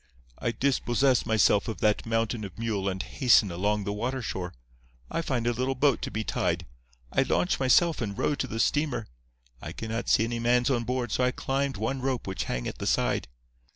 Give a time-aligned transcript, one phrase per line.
[0.39, 4.55] I dispossess myself of that mountain of mule and hasten along the water shore.
[5.11, 6.65] I find a little boat to be tied.
[7.11, 9.05] I launch myself and row to the steamer.
[9.61, 12.79] I cannot see any mans on board, so I climbed one rope which hang at
[12.79, 13.27] the side.